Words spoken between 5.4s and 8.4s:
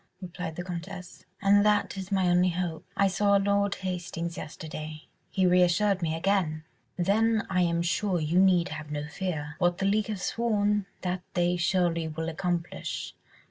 reassured me again." "Then I am sure you